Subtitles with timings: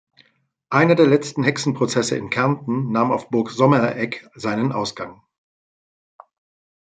[0.71, 5.21] Einer der letzten Hexenprozesse in Kärnten nahm auf Burg Sommeregg seinen Ausgang.